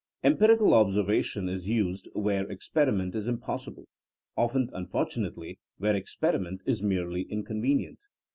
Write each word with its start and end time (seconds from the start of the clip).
Empirical 0.23 0.73
observation 0.73 1.47
is 1.47 1.69
used 1.69 2.09
where 2.13 2.43
experi 2.47 2.91
ment 2.91 3.13
is 3.13 3.27
impossible— 3.27 3.87
often, 4.45 4.67
unfortunately, 4.73 5.59
where 5.77 5.95
experiment 5.95 6.59
is 6.65 6.81
merely 6.81 7.21
inconvenient. 7.29 7.99